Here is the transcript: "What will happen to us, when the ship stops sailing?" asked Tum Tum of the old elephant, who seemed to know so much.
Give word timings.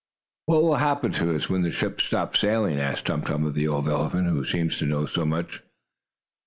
"What 0.47 0.63
will 0.63 0.77
happen 0.77 1.11
to 1.11 1.35
us, 1.35 1.47
when 1.47 1.61
the 1.61 1.69
ship 1.69 2.01
stops 2.01 2.39
sailing?" 2.39 2.79
asked 2.79 3.05
Tum 3.05 3.21
Tum 3.21 3.45
of 3.45 3.53
the 3.53 3.67
old 3.67 3.87
elephant, 3.87 4.27
who 4.29 4.43
seemed 4.45 4.71
to 4.71 4.87
know 4.87 5.05
so 5.05 5.25
much. 5.25 5.61